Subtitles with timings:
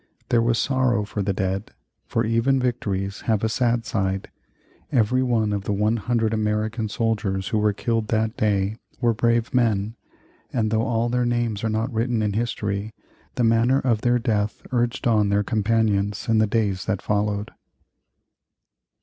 [0.29, 1.73] There was sorrow for the dead,
[2.07, 4.31] for even victories have a sad side.
[4.91, 9.93] Every one of the 100 American soldiers who were killed that day were brave men,
[10.51, 12.95] and though all their names are not written in history,
[13.35, 17.51] the manner of their death urged on their companions in the days that followed.